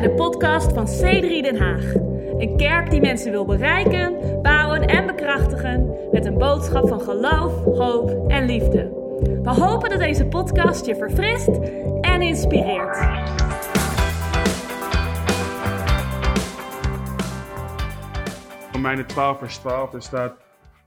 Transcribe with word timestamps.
bij 0.00 0.08
de 0.08 0.14
podcast 0.14 0.72
van 0.72 0.86
C3 0.86 1.42
Den 1.42 1.56
Haag. 1.56 1.94
Een 2.38 2.56
kerk 2.56 2.90
die 2.90 3.00
mensen 3.00 3.30
wil 3.30 3.44
bereiken, 3.44 4.38
bouwen 4.42 4.86
en 4.86 5.06
bekrachtigen 5.06 6.08
met 6.12 6.26
een 6.26 6.38
boodschap 6.38 6.88
van 6.88 7.00
geloof, 7.00 7.64
hoop 7.64 8.30
en 8.30 8.44
liefde. 8.44 8.82
We 9.42 9.50
hopen 9.50 9.90
dat 9.90 9.98
deze 9.98 10.26
podcast 10.26 10.86
je 10.86 10.96
verfrist 10.96 11.48
en 12.00 12.22
inspireert. 12.22 12.96
Romeinen 18.72 19.06
12 19.06 19.38
vers 19.38 19.58
12, 19.58 19.94
er 19.94 20.02
staat, 20.02 20.36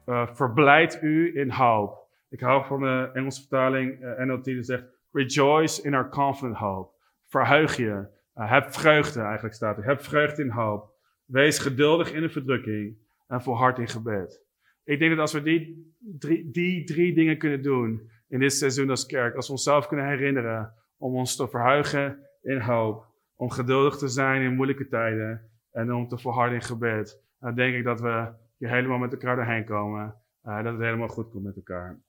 uh, 0.06 0.28
verblijd 0.34 1.00
u 1.02 1.40
in 1.40 1.50
hoop. 1.50 2.08
Ik 2.30 2.40
hou 2.40 2.66
van 2.66 2.80
de 2.80 3.10
Engelse 3.14 3.40
vertaling, 3.40 4.02
uh, 4.02 4.26
NLT, 4.26 4.44
die 4.44 4.64
zegt, 4.64 4.84
rejoice 5.12 5.82
in 5.82 5.94
our 5.94 6.10
confident 6.10 6.58
hope. 6.58 6.90
Verheug 7.28 7.78
je. 7.78 8.20
Uh, 8.36 8.52
heb 8.52 8.74
vreugde, 8.74 9.22
eigenlijk 9.22 9.56
staat 9.56 9.78
er. 9.78 9.86
Heb 9.86 10.02
vreugde 10.02 10.42
in 10.42 10.50
hoop. 10.50 10.94
Wees 11.26 11.60
geduldig 11.60 12.14
in 12.14 12.22
de 12.22 12.30
verdrukking 12.30 12.98
en 13.28 13.42
volhard 13.42 13.78
in 13.78 13.88
gebed. 13.88 14.42
Ik 14.84 15.00
denk 15.00 15.12
dat 15.12 15.20
als 15.20 15.34
we 15.34 15.42
die 15.42 15.94
drie, 16.00 16.52
die 16.52 16.84
drie 16.84 17.14
dingen 17.14 17.38
kunnen 17.38 17.62
doen 17.62 18.10
in 18.28 18.40
dit 18.40 18.54
seizoen 18.54 18.90
als 18.90 19.06
kerk, 19.06 19.36
als 19.36 19.46
we 19.46 19.52
onszelf 19.52 19.88
kunnen 19.88 20.08
herinneren 20.08 20.74
om 20.98 21.16
ons 21.16 21.36
te 21.36 21.48
verheugen 21.48 22.20
in 22.42 22.60
hoop, 22.60 23.06
om 23.36 23.50
geduldig 23.50 23.98
te 23.98 24.08
zijn 24.08 24.42
in 24.42 24.56
moeilijke 24.56 24.88
tijden 24.88 25.50
en 25.72 25.94
om 25.94 26.08
te 26.08 26.18
volharden 26.18 26.56
in 26.56 26.62
gebed, 26.62 27.22
dan 27.40 27.56
denk 27.56 27.76
ik 27.76 27.84
dat 27.84 28.02
we 28.02 28.32
hier 28.58 28.70
helemaal 28.70 28.98
met 28.98 29.12
elkaar 29.12 29.36
doorheen 29.36 29.66
komen. 29.66 30.16
Uh, 30.46 30.64
dat 30.64 30.74
het 30.74 30.82
helemaal 30.82 31.08
goed 31.08 31.30
komt 31.30 31.44
met 31.44 31.56
elkaar. 31.56 32.00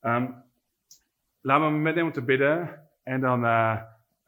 Um, 0.00 0.44
laten 1.40 1.72
we 1.72 1.78
met 1.78 2.02
om 2.02 2.12
te 2.12 2.22
bidden 2.22 2.88
en 3.02 3.20
dan 3.20 3.44
uh, 3.44 3.82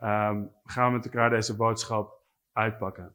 um, 0.05 0.51
gaan 0.65 0.87
we 0.87 0.97
met 0.97 1.05
elkaar 1.05 1.31
deze 1.31 1.57
boodschap 1.57 2.23
uitpakken. 2.53 3.15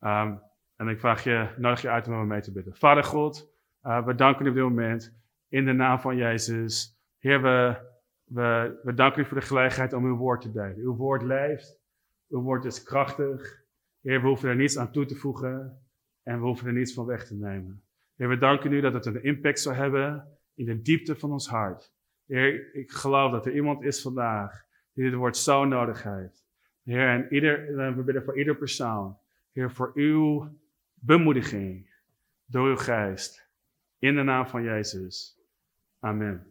Um, 0.00 0.40
en 0.76 0.88
ik 0.88 1.00
vraag 1.00 1.24
je, 1.24 1.54
nodig 1.56 1.82
je 1.82 1.90
uit 1.90 2.08
om 2.08 2.26
mee 2.26 2.40
te 2.40 2.52
bidden. 2.52 2.76
Vader 2.76 3.04
God, 3.04 3.52
uh, 3.82 4.04
we 4.04 4.14
danken 4.14 4.46
u 4.46 4.48
op 4.48 4.54
dit 4.54 4.64
moment 4.64 5.16
in 5.48 5.64
de 5.64 5.72
naam 5.72 6.00
van 6.00 6.16
Jezus. 6.16 7.00
Heer, 7.18 7.42
we, 7.42 7.76
we, 8.24 8.80
we 8.82 8.94
danken 8.94 9.22
u 9.22 9.24
voor 9.24 9.40
de 9.40 9.46
gelegenheid 9.46 9.92
om 9.92 10.04
uw 10.04 10.16
woord 10.16 10.40
te 10.40 10.50
delen. 10.50 10.76
Uw 10.76 10.96
woord 10.96 11.22
leeft, 11.22 11.80
uw 12.28 12.40
woord 12.40 12.64
is 12.64 12.82
krachtig. 12.82 13.66
Heer, 14.00 14.20
we 14.20 14.26
hoeven 14.26 14.48
er 14.48 14.56
niets 14.56 14.78
aan 14.78 14.92
toe 14.92 15.04
te 15.04 15.14
voegen 15.14 15.82
en 16.22 16.38
we 16.38 16.44
hoeven 16.46 16.66
er 16.66 16.72
niets 16.72 16.94
van 16.94 17.06
weg 17.06 17.26
te 17.26 17.34
nemen. 17.34 17.82
Heer, 18.16 18.28
we 18.28 18.38
danken 18.38 18.72
u 18.72 18.80
dat 18.80 18.92
het 18.92 19.06
een 19.06 19.22
impact 19.22 19.60
zal 19.60 19.74
hebben 19.74 20.38
in 20.54 20.64
de 20.64 20.82
diepte 20.82 21.16
van 21.16 21.32
ons 21.32 21.48
hart. 21.48 21.92
Heer, 22.26 22.74
ik 22.74 22.90
geloof 22.90 23.32
dat 23.32 23.46
er 23.46 23.54
iemand 23.54 23.82
is 23.82 24.02
vandaag 24.02 24.66
die 24.98 25.10
dit 25.10 25.18
woord 25.18 25.36
zo 25.36 25.64
nodig 25.64 26.02
heeft. 26.02 26.44
Heer, 26.84 27.08
en 27.08 27.34
ieder, 27.34 27.76
we 27.96 28.02
bidden 28.02 28.24
voor 28.24 28.38
ieder 28.38 28.56
persoon. 28.56 29.18
Heer, 29.52 29.70
voor 29.70 29.90
uw 29.94 30.48
bemoediging 30.94 31.90
door 32.46 32.68
uw 32.68 32.76
geest. 32.76 33.48
In 33.98 34.14
de 34.14 34.22
naam 34.22 34.46
van 34.46 34.62
Jezus. 34.62 35.38
Amen. 36.00 36.46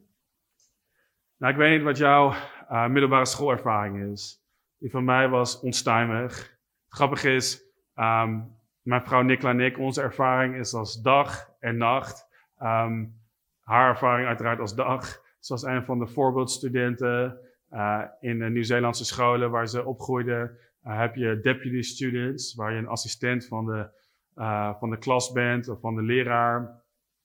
Nou, 1.37 1.53
ik 1.53 1.59
weet 1.59 1.75
niet 1.75 1.83
wat 1.83 1.97
jouw 1.97 2.31
uh, 2.71 2.87
middelbare 2.87 3.25
schoolervaring 3.25 4.11
is. 4.11 4.43
Die 4.77 4.91
van 4.91 5.03
mij 5.03 5.29
was 5.29 5.59
onstuimig. 5.59 6.57
Grappig 6.89 7.23
is, 7.23 7.61
um, 7.95 8.55
mijn 8.81 9.05
vrouw 9.05 9.21
Nicola 9.21 9.51
en 9.51 9.59
ik, 9.59 9.77
onze 9.77 10.01
ervaring 10.01 10.55
is 10.55 10.73
als 10.73 11.01
dag 11.01 11.51
en 11.59 11.77
nacht. 11.77 12.27
Um, 12.61 13.19
haar 13.61 13.89
ervaring 13.89 14.27
uiteraard 14.27 14.59
als 14.59 14.75
dag. 14.75 15.21
Zoals 15.39 15.63
een 15.63 15.83
van 15.83 15.99
de 15.99 16.07
voorbeeldstudenten 16.07 17.46
uh, 17.73 18.03
in 18.19 18.39
de 18.39 18.49
Nieuw-Zeelandse 18.49 19.05
scholen 19.05 19.51
waar 19.51 19.67
ze 19.67 19.85
opgroeide. 19.85 20.59
Uh, 20.83 20.99
heb 20.99 21.15
je 21.15 21.39
deputy 21.39 21.81
students, 21.81 22.55
waar 22.55 22.71
je 22.71 22.77
een 22.77 22.87
assistent 22.87 23.47
van 23.47 23.65
de, 23.65 23.89
uh, 24.35 24.79
van 24.79 24.89
de 24.89 24.97
klas 24.97 25.31
bent 25.31 25.67
of 25.67 25.79
van 25.79 25.95
de 25.95 26.01
leraar. 26.01 26.83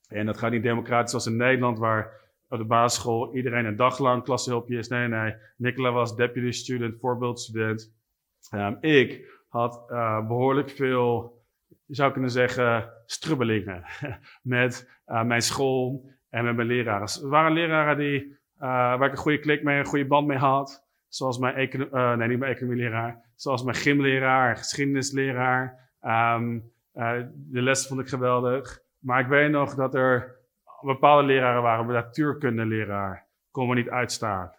En 0.08 0.26
dat 0.26 0.38
gaat 0.38 0.50
niet 0.50 0.62
democratisch 0.62 1.10
zoals 1.10 1.26
in 1.26 1.36
Nederland, 1.36 1.78
waar 1.78 2.20
op 2.48 2.58
de 2.58 2.64
basisschool 2.64 3.34
iedereen 3.34 3.64
een 3.64 3.76
dag 3.76 3.98
lang 3.98 4.22
klashulpje 4.22 4.78
is. 4.78 4.88
Nee, 4.88 5.08
nee. 5.08 5.34
Nicola 5.56 5.92
was 5.92 6.16
deputy 6.16 6.50
student, 6.50 7.00
voorbeeldstudent. 7.00 7.94
Um, 8.54 8.76
ik 8.80 9.40
had 9.48 9.86
behoorlijk 10.26 10.70
veel 10.70 11.40
je 11.92 11.94
zou 11.94 12.12
kunnen 12.12 12.30
zeggen, 12.30 12.92
strubbelingen 13.06 13.84
met 14.42 15.00
mijn 15.04 15.42
school 15.42 16.10
en 16.28 16.44
met 16.44 16.56
mijn 16.56 16.68
leraren. 16.68 17.08
Er 17.22 17.28
waren 17.28 17.52
leraren 17.52 17.96
die, 17.96 18.36
waar 18.68 19.04
ik 19.04 19.12
een 19.12 19.16
goede 19.16 19.38
klik 19.38 19.62
mee, 19.62 19.78
een 19.78 19.84
goede 19.84 20.06
band 20.06 20.26
mee 20.26 20.38
had. 20.38 20.86
Zoals 21.08 21.38
mijn, 21.38 21.54
econo 21.54 21.88
uh, 21.92 22.16
nee, 22.16 22.28
niet 22.28 22.38
mijn 22.38 22.52
economieleraar. 22.52 23.24
Zoals 23.34 23.62
mijn 23.62 23.76
gymleraar, 23.76 24.56
geschiedenisleraar. 24.56 25.90
Um, 26.02 26.72
de 26.92 27.62
les 27.62 27.86
vond 27.86 28.00
ik 28.00 28.08
geweldig. 28.08 28.80
Maar 28.98 29.20
ik 29.20 29.26
weet 29.26 29.50
nog 29.50 29.74
dat 29.74 29.94
er 29.94 30.36
bepaalde 30.80 31.26
leraren 31.26 31.62
waren. 31.62 31.86
Mijn 31.86 32.04
natuurkundeleraar 32.04 33.26
kon 33.50 33.68
me 33.68 33.74
niet 33.74 33.88
uitstaan. 33.88 34.50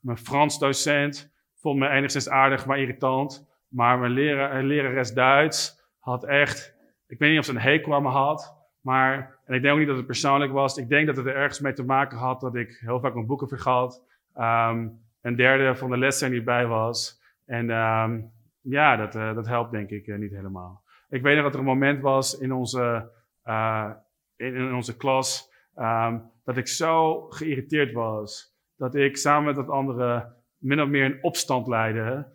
mijn 0.00 0.18
Frans 0.18 0.58
docent 0.58 1.32
vond 1.54 1.78
me 1.78 1.88
enigszins 1.88 2.28
aardig, 2.28 2.66
maar 2.66 2.78
irritant. 2.78 3.48
Maar 3.68 3.98
mijn 3.98 4.12
leraar, 4.12 4.62
lerares 4.62 5.12
Duits 5.12 5.84
had 5.98 6.24
echt, 6.24 6.74
ik 7.06 7.18
weet 7.18 7.30
niet 7.30 7.38
of 7.38 7.44
ze 7.44 7.50
een 7.50 7.58
hekel 7.58 7.94
aan 7.94 8.02
me 8.02 8.08
had, 8.08 8.68
maar, 8.80 9.35
en 9.46 9.54
ik 9.54 9.62
denk 9.62 9.72
ook 9.72 9.78
niet 9.78 9.88
dat 9.88 9.96
het 9.96 10.06
persoonlijk 10.06 10.52
was. 10.52 10.76
Ik 10.76 10.88
denk 10.88 11.06
dat 11.06 11.16
het 11.16 11.26
er 11.26 11.34
ergens 11.34 11.60
mee 11.60 11.72
te 11.72 11.84
maken 11.84 12.18
had 12.18 12.40
dat 12.40 12.54
ik 12.54 12.78
heel 12.80 13.00
vaak 13.00 13.14
mijn 13.14 13.26
boeken 13.26 13.48
vergat. 13.48 14.04
Um, 14.36 15.04
een 15.20 15.36
derde 15.36 15.76
van 15.76 15.90
de 15.90 15.98
lessen 15.98 16.30
niet 16.30 16.44
bij 16.44 16.66
was. 16.66 17.22
En 17.44 17.70
um, 17.70 18.30
ja, 18.60 18.96
dat, 18.96 19.14
uh, 19.14 19.34
dat 19.34 19.46
helpt 19.46 19.70
denk 19.70 19.90
ik 19.90 20.06
uh, 20.06 20.18
niet 20.18 20.30
helemaal. 20.30 20.82
Ik 21.08 21.22
weet 21.22 21.34
nog 21.34 21.44
dat 21.44 21.52
er 21.52 21.58
een 21.58 21.66
moment 21.66 22.00
was 22.00 22.38
in 22.38 22.52
onze, 22.52 23.10
uh, 23.44 23.90
in, 24.36 24.74
onze 24.74 24.96
klas, 24.96 25.52
um, 25.76 26.30
dat 26.44 26.56
ik 26.56 26.66
zo 26.66 27.20
geïrriteerd 27.28 27.92
was, 27.92 28.56
dat 28.76 28.94
ik 28.94 29.16
samen 29.16 29.44
met 29.44 29.56
wat 29.56 29.68
anderen 29.68 30.34
min 30.58 30.80
of 30.80 30.88
meer 30.88 31.04
een 31.04 31.22
opstand 31.22 31.66
leidde, 31.66 32.26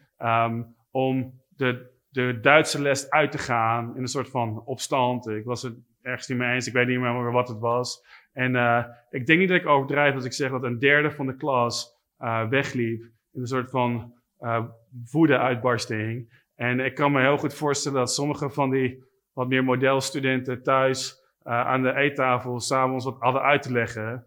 om 0.91 1.41
de 1.47 1.91
de 2.11 2.39
Duitse 2.41 2.81
les 2.81 3.09
uit 3.09 3.31
te 3.31 3.38
gaan 3.38 3.95
in 3.95 4.01
een 4.01 4.07
soort 4.07 4.29
van 4.29 4.61
opstand. 4.66 5.28
Ik 5.28 5.45
was 5.45 5.61
het 5.61 5.75
ergens 6.01 6.28
niet 6.28 6.38
mee 6.38 6.53
eens, 6.53 6.67
ik 6.67 6.73
weet 6.73 6.88
niet 6.88 7.00
meer 7.00 7.31
wat 7.31 7.47
het 7.47 7.59
was. 7.59 8.06
En 8.34 8.56
uh, 8.56 8.85
ik 9.09 9.25
denk 9.25 9.39
niet 9.39 9.50
dat 9.50 9.57
ik 9.57 9.67
overdrijf 9.67 10.16
als 10.16 10.25
ik 10.25 10.34
zeg 10.34 10.51
dat 10.51 10.63
een 10.63 10.79
derde 10.79 11.12
van 11.12 11.25
de 11.25 11.35
klas 11.35 12.00
uh, 12.19 12.47
wegliep 12.47 13.01
in 13.31 13.41
een 13.41 13.47
soort 13.47 13.69
van 13.69 14.13
uh, 14.40 14.66
woede-uitbarsting. 15.11 16.40
En 16.56 16.79
ik 16.79 16.95
kan 16.95 17.11
me 17.11 17.22
heel 17.22 17.38
goed 17.38 17.53
voorstellen 17.53 17.97
dat 17.97 18.13
sommige 18.13 18.50
van 18.50 18.69
die 18.69 19.03
wat 19.34 19.47
meer 19.47 19.63
modelstudenten 19.63 20.63
thuis 20.63 21.19
aan 21.44 21.81
de 21.81 21.95
eettafel 21.95 22.59
s'avonds 22.59 23.06
wat 23.06 23.19
hadden 23.19 23.41
uit 23.41 23.61
te 23.61 23.72
leggen. 23.72 24.25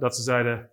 dat 0.00 0.16
ze 0.16 0.22
zeiden, 0.22 0.70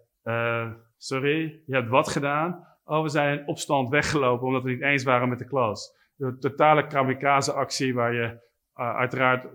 sorry, 0.98 1.62
je 1.66 1.76
hebt 1.76 1.90
wat 1.90 2.08
gedaan? 2.10 2.68
Oh, 2.84 3.02
we 3.02 3.10
zijn 3.10 3.40
in 3.40 3.48
opstand 3.48 3.90
weggelopen 3.90 4.48
omdat 4.48 4.64
we 4.64 4.70
niet 4.70 4.82
eens 4.82 5.04
waren 5.04 5.30
met 5.30 5.40
de 5.40 5.48
klas 5.48 5.98
de 6.18 6.38
totale 6.38 6.88
kamikaze-actie 6.88 7.94
waar 7.94 8.14
je 8.14 8.46
uiteraard, 8.74 9.48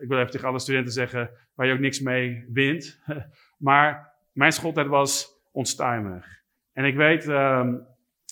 ik 0.00 0.08
wil 0.08 0.18
even 0.18 0.30
tegen 0.30 0.48
alle 0.48 0.58
studenten 0.58 0.92
zeggen, 0.92 1.30
waar 1.54 1.66
je 1.66 1.72
ook 1.72 1.78
niks 1.78 2.00
mee 2.00 2.44
wint. 2.52 3.00
maar 3.68 4.12
mijn 4.32 4.52
schooltijd 4.52 4.86
was 4.86 5.28
onstuimig. 5.52 6.42
En 6.72 6.84
ik 6.84 6.96
weet, 6.96 7.28
um, 7.28 7.86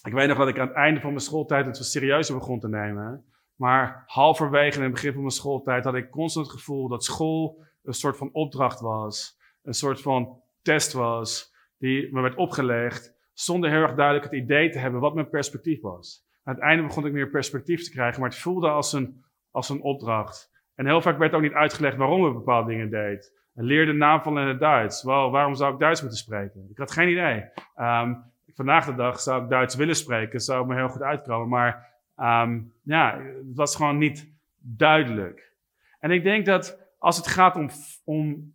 ik 0.05 0.13
weet 0.13 0.29
nog 0.29 0.39
dat 0.39 0.49
ik 0.49 0.59
aan 0.59 0.67
het 0.67 0.77
einde 0.77 1.01
van 1.01 1.11
mijn 1.11 1.23
schooltijd 1.23 1.67
het 1.67 1.79
wat 1.79 1.87
serieuzer 1.87 2.35
begon 2.35 2.61
te 2.61 2.69
nemen. 2.69 3.25
Maar 3.57 4.03
halverwege 4.07 4.77
in 4.77 4.83
het 4.83 4.93
begin 4.93 5.13
van 5.13 5.21
mijn 5.21 5.33
schooltijd 5.33 5.85
had 5.85 5.95
ik 5.95 6.11
constant 6.11 6.47
het 6.47 6.57
gevoel 6.57 6.89
dat 6.89 7.05
school 7.05 7.65
een 7.83 7.95
soort 7.95 8.17
van 8.17 8.31
opdracht 8.33 8.81
was. 8.81 9.39
Een 9.63 9.75
soort 9.75 10.01
van 10.01 10.41
test 10.63 10.93
was 10.93 11.55
die 11.79 12.13
me 12.13 12.21
werd 12.21 12.37
opgelegd 12.37 13.15
zonder 13.33 13.71
heel 13.71 13.83
erg 13.83 13.95
duidelijk 13.95 14.25
het 14.25 14.43
idee 14.43 14.71
te 14.71 14.79
hebben 14.79 15.01
wat 15.01 15.15
mijn 15.15 15.29
perspectief 15.29 15.81
was. 15.81 16.27
Aan 16.45 16.55
het 16.55 16.63
einde 16.63 16.83
begon 16.83 17.07
ik 17.07 17.13
meer 17.13 17.31
perspectief 17.31 17.85
te 17.85 17.91
krijgen, 17.91 18.21
maar 18.21 18.31
het 18.31 18.39
voelde 18.39 18.69
als 18.69 18.93
een, 18.93 19.25
als 19.51 19.69
een 19.69 19.83
opdracht. 19.83 20.53
En 20.75 20.87
heel 20.87 21.01
vaak 21.01 21.19
werd 21.19 21.35
ook 21.35 21.43
niet 21.43 21.53
uitgelegd 21.53 21.97
waarom 21.97 22.23
we 22.23 22.33
bepaalde 22.33 22.71
dingen 22.71 22.91
deed. 22.91 23.43
En 23.55 23.65
leerde 23.65 23.93
naamvallen 23.93 24.43
in 24.43 24.49
het 24.49 24.61
Duits. 24.61 25.03
Wel, 25.03 25.31
waarom 25.31 25.55
zou 25.55 25.73
ik 25.73 25.79
Duits 25.79 26.01
moeten 26.01 26.19
spreken? 26.19 26.67
Ik 26.71 26.79
had 26.79 26.93
geen 26.93 27.09
idee. 27.09 27.45
Um, 27.77 28.33
vandaag 28.55 28.87
de 28.87 28.95
dag 28.95 29.21
zou 29.21 29.43
ik 29.43 29.49
Duits 29.49 29.75
willen 29.75 29.97
spreken, 29.97 30.41
zou 30.41 30.67
me 30.67 30.75
heel 30.75 30.89
goed 30.89 31.03
uitkomen. 31.03 31.49
Maar 31.49 31.93
um, 32.17 32.73
ja, 32.83 33.21
het 33.21 33.57
was 33.57 33.77
gewoon 33.77 33.99
niet 33.99 34.33
duidelijk. 34.59 35.53
En 35.99 36.11
ik 36.11 36.23
denk 36.23 36.47
dat 36.47 36.79
als 36.99 37.17
het 37.17 37.27
gaat 37.27 37.57
om, 37.57 37.69
om 38.05 38.55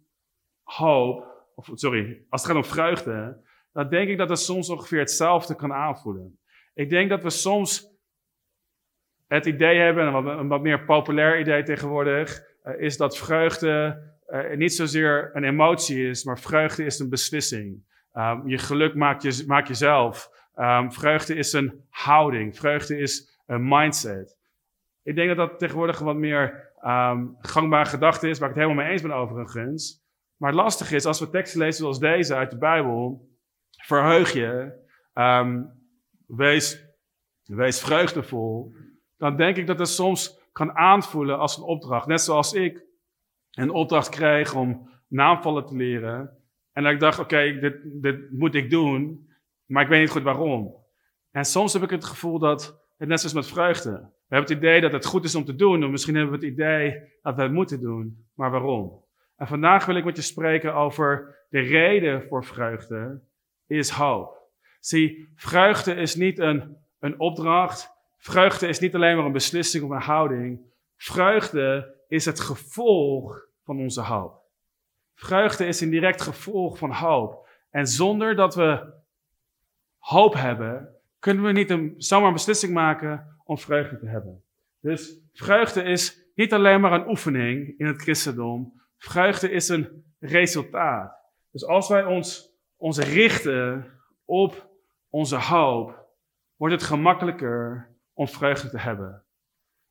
hoop, 0.63 1.27
of 1.55 1.69
sorry, 1.73 2.21
als 2.29 2.41
het 2.41 2.51
gaat 2.51 2.63
om 2.63 2.69
vreugde, 2.69 3.37
dan 3.73 3.89
denk 3.89 4.09
ik 4.09 4.17
dat 4.17 4.29
het 4.29 4.39
soms 4.39 4.69
ongeveer 4.69 4.99
hetzelfde 4.99 5.55
kan 5.55 5.73
aanvoelen. 5.73 6.39
Ik 6.73 6.89
denk 6.89 7.09
dat 7.09 7.23
we 7.23 7.29
soms 7.29 7.98
het 9.29 9.45
idee 9.45 9.79
hebben, 9.79 10.13
een 10.13 10.47
wat, 10.47 10.61
meer 10.61 10.85
populair 10.85 11.39
idee 11.39 11.63
tegenwoordig, 11.63 12.43
uh, 12.63 12.81
is 12.81 12.97
dat 12.97 13.17
vreugde 13.17 14.01
uh, 14.27 14.55
niet 14.55 14.73
zozeer 14.73 15.29
een 15.33 15.43
emotie 15.43 16.09
is, 16.09 16.23
maar 16.23 16.39
vreugde 16.39 16.85
is 16.85 16.99
een 16.99 17.09
beslissing. 17.09 17.87
Um, 18.13 18.47
je 18.47 18.57
geluk 18.57 18.95
maakt 18.95 19.21
je, 19.21 19.43
maak 19.47 19.67
je 19.67 19.73
zelf. 19.73 20.29
Um, 20.55 20.91
vreugde 20.91 21.35
is 21.35 21.53
een 21.53 21.85
houding. 21.89 22.57
Vreugde 22.57 22.97
is 22.97 23.41
een 23.45 23.67
mindset. 23.67 24.37
Ik 25.03 25.15
denk 25.15 25.27
dat 25.27 25.37
dat 25.37 25.59
tegenwoordig 25.59 25.99
een 25.99 26.05
wat 26.05 26.15
meer 26.15 26.71
um, 26.85 27.37
gangbare 27.39 27.89
gedachte 27.89 28.29
is, 28.29 28.39
waar 28.39 28.49
ik 28.49 28.55
het 28.55 28.63
helemaal 28.63 28.83
mee 28.83 28.93
eens 28.93 29.01
ben 29.01 29.11
overigens. 29.11 30.07
Maar 30.37 30.53
het 30.53 30.91
is, 30.91 31.05
als 31.05 31.19
we 31.19 31.29
teksten 31.29 31.59
lezen 31.59 31.81
zoals 31.81 31.99
deze 31.99 32.35
uit 32.35 32.51
de 32.51 32.57
Bijbel, 32.57 33.29
verheug 33.69 34.33
je, 34.33 34.73
wees, 36.27 36.85
wees 37.43 37.81
vreugdevol, 37.81 38.73
dan 39.19 39.35
denk 39.35 39.57
ik 39.57 39.67
dat 39.67 39.79
het 39.79 39.87
soms 39.87 40.39
kan 40.51 40.75
aanvoelen 40.75 41.39
als 41.39 41.57
een 41.57 41.63
opdracht. 41.63 42.07
Net 42.07 42.21
zoals 42.21 42.53
ik 42.53 42.85
een 43.51 43.69
opdracht 43.69 44.09
kreeg 44.09 44.55
om 44.55 44.89
naamvallen 45.07 45.65
te 45.65 45.75
leren. 45.75 46.37
En 46.71 46.83
dat 46.83 46.91
ik 46.91 46.99
dacht, 46.99 47.19
oké, 47.19 47.59
dit, 47.59 47.75
dit 47.83 48.31
moet 48.31 48.55
ik 48.55 48.69
doen, 48.69 49.29
maar 49.65 49.83
ik 49.83 49.89
weet 49.89 49.99
niet 49.99 50.09
goed 50.09 50.23
waarom. 50.23 50.75
En 51.31 51.45
soms 51.45 51.73
heb 51.73 51.83
ik 51.83 51.89
het 51.89 52.05
gevoel 52.05 52.39
dat 52.39 52.87
het 52.97 53.07
net 53.07 53.19
zoals 53.19 53.35
met 53.35 53.47
vreugde. 53.47 53.91
We 53.91 54.35
hebben 54.35 54.55
het 54.55 54.63
idee 54.63 54.81
dat 54.81 54.91
het 54.91 55.05
goed 55.05 55.23
is 55.23 55.35
om 55.35 55.45
te 55.45 55.55
doen, 55.55 55.83
of 55.83 55.89
misschien 55.89 56.15
hebben 56.15 56.39
we 56.39 56.45
het 56.45 56.53
idee 56.53 57.01
dat 57.21 57.35
we 57.35 57.41
het 57.41 57.51
moeten 57.51 57.81
doen, 57.81 58.27
maar 58.33 58.51
waarom? 58.51 59.03
En 59.35 59.47
vandaag 59.47 59.85
wil 59.85 59.95
ik 59.95 60.05
met 60.05 60.15
je 60.15 60.21
spreken 60.21 60.73
over 60.73 61.37
de 61.49 61.59
reden 61.59 62.23
voor 62.27 62.45
vreugde, 62.45 63.21
is 63.67 63.89
hoop. 63.89 64.37
Zie, 64.79 65.31
vreugde 65.35 65.93
is 65.93 66.15
niet 66.15 66.39
een, 66.39 66.77
een 66.99 67.19
opdracht, 67.19 67.98
vreugde 68.19 68.67
is 68.67 68.79
niet 68.79 68.95
alleen 68.95 69.15
maar 69.15 69.25
een 69.25 69.31
beslissing 69.31 69.83
of 69.83 69.89
een 69.89 70.01
houding. 70.01 70.61
Vreugde 70.95 71.95
is 72.07 72.25
het 72.25 72.39
gevolg 72.39 73.47
van 73.63 73.79
onze 73.79 74.01
hoop. 74.01 74.41
Vreugde 75.15 75.65
is 75.65 75.81
een 75.81 75.89
direct 75.89 76.21
gevolg 76.21 76.77
van 76.77 76.91
hoop. 76.91 77.47
En 77.69 77.87
zonder 77.87 78.35
dat 78.35 78.55
we 78.55 78.93
hoop 79.97 80.33
hebben, 80.33 80.95
kunnen 81.19 81.43
we 81.43 81.51
niet 81.51 81.69
een, 81.69 81.93
zomaar 81.97 82.27
een 82.27 82.33
beslissing 82.33 82.73
maken 82.73 83.37
om 83.43 83.57
vreugde 83.57 83.99
te 83.99 84.07
hebben. 84.07 84.43
Dus 84.79 85.19
vreugde 85.33 85.83
is 85.83 86.31
niet 86.35 86.53
alleen 86.53 86.81
maar 86.81 86.91
een 86.91 87.09
oefening 87.09 87.77
in 87.77 87.85
het 87.85 88.01
christendom. 88.01 88.81
Vreugde 88.97 89.51
is 89.51 89.69
een 89.69 90.03
resultaat. 90.19 91.15
Dus 91.51 91.65
als 91.65 91.89
wij 91.89 92.05
ons, 92.05 92.51
ons 92.77 92.99
richten 92.99 93.85
op 94.25 94.69
onze 95.09 95.37
hoop, 95.37 96.07
wordt 96.55 96.73
het 96.73 96.83
gemakkelijker 96.83 97.88
om 98.19 98.27
vreugde 98.27 98.69
te 98.69 98.79
hebben. 98.79 99.23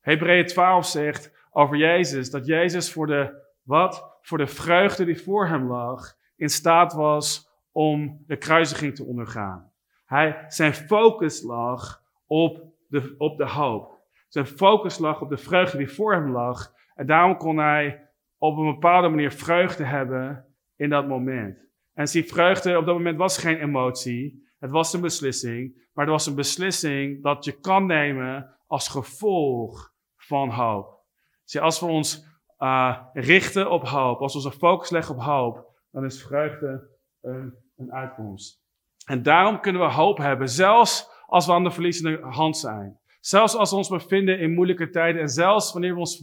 Hebreeën 0.01 0.47
12 0.47 0.87
zegt 0.87 1.33
over 1.51 1.77
Jezus 1.77 2.31
dat 2.31 2.47
Jezus 2.47 2.93
voor 2.93 3.07
de 3.07 3.47
wat? 3.63 4.19
Voor 4.21 4.39
de 4.39 4.47
vreugde 4.47 5.05
die 5.05 5.23
voor 5.23 5.47
hem 5.47 5.67
lag, 5.67 6.17
in 6.37 6.49
staat 6.49 6.93
was 6.93 7.51
om 7.73 8.25
de 8.27 8.37
kruisiging 8.37 8.95
te 8.95 9.05
ondergaan. 9.05 9.73
Hij, 10.05 10.45
zijn 10.49 10.75
focus 10.75 11.43
lag 11.43 12.03
op 12.27 12.63
de, 12.89 13.15
op 13.19 13.37
de 13.37 13.49
hoop. 13.49 14.01
Zijn 14.29 14.47
focus 14.47 14.99
lag 14.99 15.21
op 15.21 15.29
de 15.29 15.37
vreugde 15.37 15.79
die 15.79 15.93
voor 15.93 16.13
hem 16.13 16.31
lag. 16.31 16.73
En 16.95 17.07
daarom 17.07 17.37
kon 17.37 17.57
hij 17.57 18.09
op 18.39 18.57
een 18.57 18.73
bepaalde 18.73 19.09
manier 19.09 19.33
vreugde 19.33 19.85
hebben 19.85 20.47
in 20.77 20.89
dat 20.89 21.09
moment. 21.09 21.67
En 21.95 22.09
zie, 22.09 22.25
vreugde 22.25 22.79
op 22.79 22.87
dat 22.87 22.95
moment 22.95 23.17
was 23.17 23.39
geen 23.39 23.61
emotie. 23.61 24.48
Het 24.59 24.71
was 24.71 24.93
een 24.93 25.01
beslissing. 25.01 25.89
Maar 25.93 26.05
het 26.05 26.15
was 26.15 26.27
een 26.27 26.35
beslissing 26.35 27.23
dat 27.23 27.45
je 27.45 27.61
kan 27.61 27.87
nemen 27.87 28.57
als 28.67 28.89
gevolg 28.89 29.93
van 30.17 30.51
hoop. 30.51 30.99
Zie, 31.45 31.61
als 31.61 31.81
we 31.81 31.87
ons 31.87 32.27
uh, 32.59 32.99
richten 33.13 33.71
op 33.71 33.89
hoop, 33.89 34.21
als 34.21 34.33
we 34.33 34.39
onze 34.39 34.59
focus 34.59 34.91
leggen 34.91 35.15
op 35.15 35.21
hoop, 35.21 35.67
dan 35.91 36.05
is 36.05 36.23
vreugde 36.23 36.89
een, 37.21 37.55
een 37.77 37.93
uitkomst. 37.93 38.63
En 39.05 39.23
daarom 39.23 39.61
kunnen 39.61 39.83
we 39.83 39.93
hoop 39.93 40.19
hebben, 40.19 40.49
zelfs 40.49 41.11
als 41.27 41.47
we 41.47 41.53
aan 41.53 41.65
de 41.65 41.71
verliezende 41.71 42.21
hand 42.23 42.57
zijn. 42.57 42.99
Zelfs 43.21 43.55
als 43.55 43.71
we 43.71 43.77
ons 43.77 43.89
bevinden 43.89 44.39
in 44.39 44.55
moeilijke 44.55 44.91
tijden 44.91 45.21
en 45.21 45.29
zelfs 45.29 45.73
wanneer 45.73 45.95
we 45.95 45.99
ons 45.99 46.23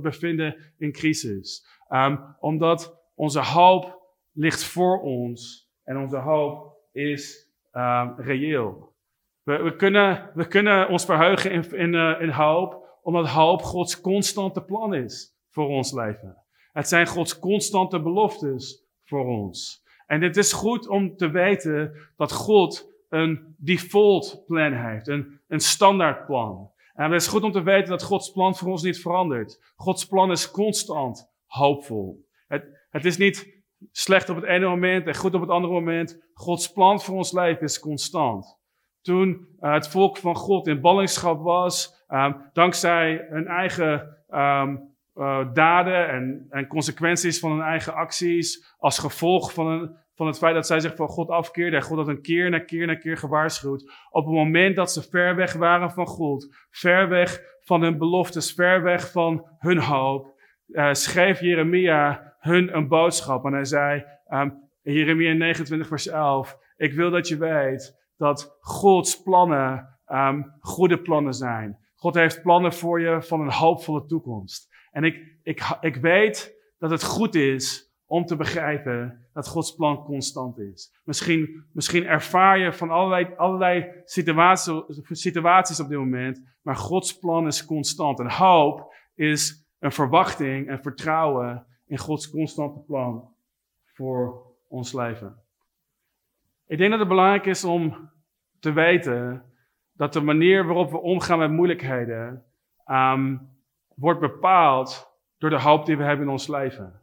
bevinden 0.00 0.72
in 0.78 0.92
crisis. 0.92 1.66
Um, 1.88 2.36
omdat 2.40 2.98
onze 3.14 3.40
hoop 3.40 4.00
ligt 4.32 4.64
voor 4.64 5.00
ons 5.00 5.70
en 5.84 5.98
onze 5.98 6.18
hoop 6.18 6.76
is 6.92 7.49
um, 7.72 8.14
reëel. 8.16 8.92
We, 9.42 9.74
kunnen, 9.76 10.30
we 10.34 10.46
kunnen 10.46 10.88
ons 10.88 11.04
verheugen 11.04 11.50
in, 11.50 11.72
in, 11.72 11.94
uh, 11.94 12.20
in 12.20 12.30
hoop, 12.30 12.98
omdat 13.02 13.28
hoop 13.28 13.62
Gods 13.62 14.00
constante 14.00 14.62
plan 14.62 14.94
is 14.94 15.34
voor 15.50 15.68
ons 15.68 15.92
leven. 15.92 16.36
Het 16.72 16.88
zijn 16.88 17.06
Gods 17.06 17.38
constante 17.38 18.00
beloftes 18.00 18.84
voor 19.04 19.26
ons. 19.26 19.84
En 20.06 20.22
het 20.22 20.36
is 20.36 20.52
goed 20.52 20.88
om 20.88 21.16
te 21.16 21.30
weten 21.30 21.96
dat 22.16 22.32
God 22.32 22.92
een 23.08 23.54
default 23.58 24.42
plan 24.46 24.72
heeft, 24.72 25.08
een, 25.08 25.40
een 25.48 25.60
standaard 25.60 26.26
plan. 26.26 26.70
En 26.94 27.12
het 27.12 27.20
is 27.20 27.28
goed 27.28 27.42
om 27.42 27.52
te 27.52 27.62
weten 27.62 27.90
dat 27.90 28.02
Gods 28.02 28.30
plan 28.30 28.56
voor 28.56 28.68
ons 28.68 28.82
niet 28.82 29.00
verandert. 29.00 29.72
Gods 29.76 30.06
plan 30.06 30.30
is 30.30 30.50
constant 30.50 31.30
hoopvol. 31.46 32.24
Het, 32.48 32.64
het 32.90 33.04
is 33.04 33.16
niet 33.16 33.59
slecht 33.92 34.28
op 34.28 34.36
het 34.36 34.44
ene 34.44 34.66
moment 34.66 35.06
en 35.06 35.14
goed 35.14 35.34
op 35.34 35.40
het 35.40 35.50
andere 35.50 35.72
moment. 35.72 36.30
Gods 36.34 36.72
plan 36.72 37.00
voor 37.00 37.16
ons 37.16 37.32
leven 37.32 37.62
is 37.62 37.80
constant. 37.80 38.58
Toen 39.02 39.48
uh, 39.60 39.72
het 39.72 39.88
volk 39.88 40.16
van 40.16 40.34
God 40.34 40.66
in 40.66 40.80
ballingschap 40.80 41.42
was, 41.42 42.04
um, 42.08 42.36
dankzij 42.52 43.26
hun 43.28 43.46
eigen 43.46 44.16
um, 44.28 44.94
uh, 45.14 45.52
daden 45.52 46.08
en, 46.08 46.46
en 46.50 46.66
consequenties 46.66 47.38
van 47.38 47.50
hun 47.50 47.60
eigen 47.60 47.94
acties, 47.94 48.74
als 48.78 48.98
gevolg 48.98 49.52
van, 49.52 49.66
een, 49.66 49.96
van 50.14 50.26
het 50.26 50.38
feit 50.38 50.54
dat 50.54 50.66
zij 50.66 50.80
zich 50.80 50.96
van 50.96 51.08
God 51.08 51.28
afkeerden 51.28 51.78
en 51.78 51.84
God 51.84 51.98
had 51.98 52.08
een 52.08 52.22
keer 52.22 52.50
na 52.50 52.58
keer 52.58 52.86
na 52.86 52.94
keer 52.94 53.16
gewaarschuwd. 53.16 53.92
Op 54.10 54.24
het 54.24 54.34
moment 54.34 54.76
dat 54.76 54.92
ze 54.92 55.02
ver 55.02 55.36
weg 55.36 55.52
waren 55.52 55.90
van 55.90 56.06
God, 56.06 56.66
ver 56.70 57.08
weg 57.08 57.40
van 57.60 57.82
hun 57.82 57.98
beloftes, 57.98 58.52
ver 58.52 58.82
weg 58.82 59.10
van 59.10 59.46
hun 59.58 59.78
hoop, 59.78 60.34
uh, 60.66 60.92
schreef 60.92 61.40
Jeremia 61.40 62.29
hun 62.40 62.76
een 62.76 62.88
boodschap. 62.88 63.44
En 63.44 63.52
hij 63.52 63.64
zei, 63.64 64.04
um, 64.28 64.68
Jeremia 64.82 65.32
29 65.32 65.88
vers 65.88 66.06
11, 66.06 66.58
ik 66.76 66.92
wil 66.92 67.10
dat 67.10 67.28
je 67.28 67.36
weet 67.36 67.98
dat 68.16 68.56
Gods 68.60 69.22
plannen 69.22 69.98
um, 70.06 70.52
goede 70.60 71.00
plannen 71.00 71.34
zijn. 71.34 71.78
God 71.94 72.14
heeft 72.14 72.42
plannen 72.42 72.72
voor 72.72 73.00
je 73.00 73.22
van 73.22 73.40
een 73.40 73.52
hoopvolle 73.52 74.06
toekomst. 74.06 74.68
En 74.90 75.04
ik, 75.04 75.38
ik, 75.42 75.76
ik 75.80 75.96
weet 75.96 76.56
dat 76.78 76.90
het 76.90 77.04
goed 77.04 77.34
is 77.34 77.94
om 78.06 78.24
te 78.24 78.36
begrijpen 78.36 79.28
dat 79.32 79.48
Gods 79.48 79.74
plan 79.74 80.04
constant 80.04 80.58
is. 80.58 81.00
Misschien, 81.04 81.64
misschien 81.72 82.06
ervaar 82.06 82.58
je 82.58 82.72
van 82.72 82.90
allerlei, 82.90 83.34
allerlei 83.36 83.86
situaties, 84.04 84.82
situaties 85.10 85.80
op 85.80 85.88
dit 85.88 85.98
moment, 85.98 86.42
maar 86.62 86.76
Gods 86.76 87.18
plan 87.18 87.46
is 87.46 87.64
constant. 87.64 88.18
En 88.20 88.30
hoop 88.30 88.94
is 89.14 89.68
een 89.78 89.92
verwachting 89.92 90.68
en 90.68 90.82
vertrouwen 90.82 91.66
in 91.90 91.98
Gods 91.98 92.30
constante 92.30 92.78
plan 92.78 93.34
voor 93.84 94.42
ons 94.68 94.92
leven. 94.92 95.36
Ik 96.66 96.78
denk 96.78 96.90
dat 96.90 96.98
het 96.98 97.08
belangrijk 97.08 97.46
is 97.46 97.64
om 97.64 98.10
te 98.60 98.72
weten 98.72 99.44
dat 99.92 100.12
de 100.12 100.20
manier 100.20 100.66
waarop 100.66 100.90
we 100.90 101.00
omgaan 101.00 101.38
met 101.38 101.50
moeilijkheden 101.50 102.44
um, 102.86 103.50
wordt 103.94 104.20
bepaald 104.20 105.18
door 105.38 105.50
de 105.50 105.60
hoop 105.60 105.86
die 105.86 105.96
we 105.96 106.02
hebben 106.02 106.26
in 106.26 106.32
ons 106.32 106.48
leven. 106.48 107.00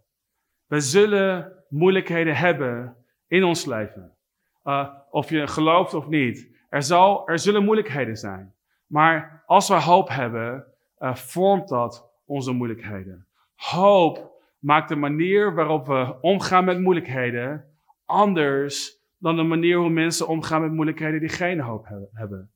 We 0.66 0.80
zullen 0.80 1.54
moeilijkheden 1.70 2.36
hebben 2.36 2.96
in 3.28 3.44
ons 3.44 3.66
leven. 3.66 4.16
Uh, 4.64 4.90
of 5.10 5.30
je 5.30 5.48
gelooft 5.48 5.94
of 5.94 6.08
niet. 6.08 6.50
Er, 6.70 6.84
zal, 6.84 7.28
er 7.28 7.40
zullen 7.40 7.64
moeilijkheden 7.64 8.16
zijn. 8.16 8.54
Maar 8.86 9.44
als 9.46 9.68
we 9.68 9.82
hoop 9.82 10.10
hebben, 10.10 10.66
uh, 11.00 11.16
vormt 11.16 11.68
dat 11.68 12.10
onze 12.26 12.52
moeilijkheden. 12.52 13.28
Hoop 13.56 14.37
maakt 14.60 14.90
de 14.90 14.96
manier 14.96 15.54
waarop 15.54 15.88
we 15.88 16.22
omgaan 16.22 16.66
met 16.66 16.80
moeilijkheden 16.80 17.66
anders 18.06 19.02
dan 19.18 19.36
de 19.36 19.44
manier 19.44 19.78
hoe 19.78 19.90
mensen 19.90 20.28
omgaan 20.28 20.62
met 20.62 20.72
moeilijkheden 20.72 21.20
die 21.20 21.30
geen 21.30 21.60
hoop 21.60 21.88
hebben. 22.14 22.52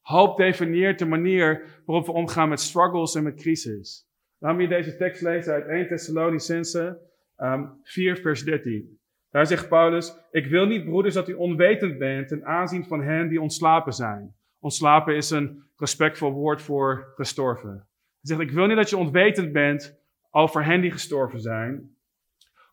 Hoop 0.00 0.36
definieert 0.36 0.98
de 0.98 1.06
manier 1.06 1.82
waarop 1.86 2.06
we 2.06 2.12
omgaan 2.12 2.48
met 2.48 2.60
struggles 2.60 3.14
en 3.14 3.22
met 3.22 3.34
crisis. 3.34 4.10
Laten 4.38 4.58
we 4.58 4.66
deze 4.66 4.96
tekst 4.96 5.22
lezen 5.22 5.52
uit 5.52 5.66
1 5.66 5.88
Thessalonicense 5.88 7.00
um, 7.36 7.80
4 7.82 8.16
vers 8.16 8.44
13. 8.44 9.00
Daar 9.30 9.46
zegt 9.46 9.68
Paulus, 9.68 10.14
ik 10.30 10.46
wil 10.46 10.66
niet 10.66 10.84
broeders 10.84 11.14
dat 11.14 11.28
u 11.28 11.32
onwetend 11.32 11.98
bent 11.98 12.28
ten 12.28 12.44
aanzien 12.44 12.84
van 12.84 13.02
hen 13.02 13.28
die 13.28 13.40
ontslapen 13.40 13.92
zijn. 13.92 14.34
Ontslapen 14.60 15.16
is 15.16 15.30
een 15.30 15.62
respectvol 15.76 16.32
woord 16.32 16.62
voor 16.62 17.12
gestorven. 17.14 17.70
Hij 17.70 17.86
zegt, 18.20 18.40
ik 18.40 18.50
wil 18.50 18.66
niet 18.66 18.76
dat 18.76 18.90
je 18.90 18.96
onwetend 18.96 19.52
bent 19.52 20.01
over 20.32 20.64
hen 20.64 20.80
die 20.80 20.90
gestorven 20.90 21.40
zijn, 21.40 21.96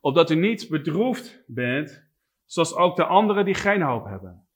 opdat 0.02 0.30
u 0.30 0.36
niet 0.36 0.70
bedroefd 0.70 1.44
bent, 1.48 2.08
zoals 2.46 2.76
ook 2.76 2.96
de 2.96 3.06
anderen 3.06 3.46
die 3.46 3.54
geen 3.54 3.82
hoop 3.82 4.06
hebben. 4.06 4.48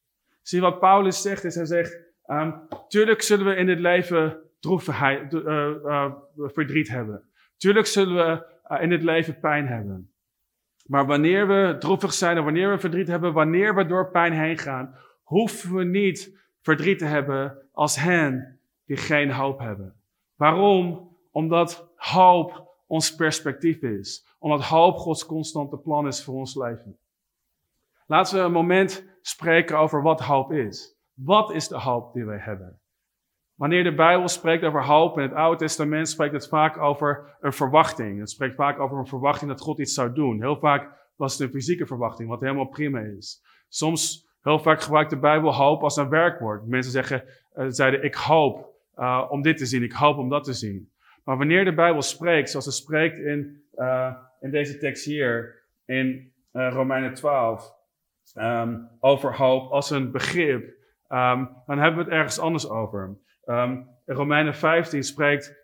Zie 0.42 0.62
wat 0.62 0.80
Paulus 0.80 1.22
zegt 1.22 1.44
is, 1.44 1.56
hij 1.56 1.66
zegt, 1.66 2.04
Um, 2.28 2.68
tuurlijk 2.88 3.22
zullen 3.22 3.46
we 3.46 3.56
in 3.56 3.66
dit 3.66 3.80
leven 3.80 4.40
droefheid, 4.60 5.34
uh, 5.34 5.70
uh, 5.84 6.12
verdriet 6.36 6.90
hebben. 6.90 7.24
Tuurlijk 7.58 7.86
zullen 7.86 8.16
we 8.16 8.46
uh, 8.76 8.82
in 8.82 8.90
dit 8.90 9.04
leven 9.04 9.40
pijn 9.40 9.68
hebben. 9.68 10.12
Maar 10.86 11.06
wanneer 11.06 11.48
we 11.48 11.76
droevig 11.80 12.14
zijn 12.14 12.38
en 12.38 12.44
wanneer 12.44 12.70
we 12.70 12.80
verdriet 12.80 13.08
hebben, 13.08 13.34
wanneer 13.34 13.76
we 13.76 13.86
door 13.86 14.12
pijn 14.12 14.34
heen 14.34 14.58
gaan, 14.58 14.96
hoeven 15.24 15.76
we 15.76 15.84
niet 15.84 16.40
verdriet 16.62 17.00
te 17.00 17.06
hebben 17.06 17.58
als 17.72 17.96
hen 17.96 18.60
die 18.86 18.98
geen 18.98 19.32
hoop 19.32 19.60
hebben. 19.60 19.96
Waarom? 20.36 21.12
Omdat 21.32 21.92
hoop 21.96 22.73
ons 22.94 23.16
perspectief 23.16 23.82
is. 23.82 24.26
Omdat 24.40 24.64
hoop 24.64 24.98
Gods 24.98 25.26
constante 25.26 25.78
plan 25.78 26.08
is 26.08 26.24
voor 26.24 26.36
ons 26.36 26.56
leven. 26.56 26.98
Laten 28.08 28.38
we 28.38 28.44
een 28.44 28.52
moment 28.52 29.06
spreken 29.22 29.78
over 29.78 30.02
wat 30.02 30.22
hoop 30.22 30.52
is. 30.52 30.96
Wat 31.14 31.52
is 31.52 31.68
de 31.68 31.80
hoop 31.80 32.14
die 32.14 32.26
wij 32.26 32.38
hebben? 32.38 32.80
Wanneer 33.56 33.84
de 33.84 33.94
Bijbel 33.94 34.28
spreekt 34.28 34.64
over 34.64 34.86
hoop 34.86 35.18
in 35.18 35.24
het 35.24 35.34
Oude 35.34 35.58
Testament, 35.58 36.10
spreekt 36.10 36.34
het 36.34 36.48
vaak 36.48 36.78
over 36.78 37.38
een 37.42 37.54
verwachting. 37.54 38.20
Het 38.20 38.30
spreekt 38.30 38.56
vaak 38.56 38.80
over 38.80 38.98
een 38.98 39.08
verwachting 39.08 39.52
dat 39.52 39.62
God 39.62 39.80
iets 39.80 39.94
zou 39.94 40.14
doen. 40.14 40.42
Heel 40.42 40.60
vaak 40.60 40.90
was 41.16 41.34
het 41.34 41.42
een 41.42 41.54
fysieke 41.54 41.86
verwachting, 41.86 42.30
wat 42.30 42.42
helemaal 42.42 42.66
prima 42.68 43.00
is. 43.00 43.44
Soms, 43.70 44.28
heel 44.42 44.60
vaak 44.60 44.82
gebruikt 44.82 45.10
de 45.10 45.20
Bijbel 45.20 45.56
hoop 45.56 45.84
als 45.84 45.96
een 45.96 46.10
werkwoord. 46.10 46.68
Mensen 46.68 46.92
zeggen, 46.92 47.24
uh, 47.56 47.66
zeiden, 47.70 48.04
ik 48.04 48.16
hoop 48.16 48.74
uh, 48.98 49.26
om 49.30 49.42
dit 49.42 49.58
te 49.58 49.66
zien, 49.66 49.84
ik 49.84 49.92
hoop 49.92 50.18
om 50.18 50.30
dat 50.30 50.44
te 50.44 50.54
zien. 50.54 50.93
Maar 51.24 51.38
wanneer 51.38 51.66
de 51.66 51.74
Bijbel 51.74 52.02
spreekt, 52.02 52.50
zoals 52.50 52.66
het 52.66 52.76
spreekt 52.76 53.18
in, 53.18 53.64
uh, 53.76 54.14
in 54.40 54.52
deze 54.52 54.78
tekst 54.78 55.06
hier, 55.06 55.62
in 55.86 56.32
Romeinen 56.52 57.14
12, 57.14 57.74
um, 58.36 58.90
over 59.00 59.36
hoop 59.36 59.72
als 59.72 59.90
een 59.90 60.12
begrip, 60.12 60.64
um, 61.10 61.50
dan 61.66 61.78
hebben 61.78 61.96
we 61.96 62.04
het 62.04 62.14
ergens 62.14 62.40
anders 62.40 62.70
over. 62.70 63.18
Um, 63.46 63.90
in 64.06 64.16
Romeinen 64.16 64.56
15 64.56 65.04
spreekt 65.04 65.56